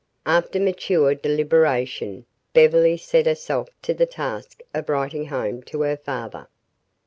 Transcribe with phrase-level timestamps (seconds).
[0.25, 6.47] After mature deliberation Beverly set herself to the task of writing home to her father.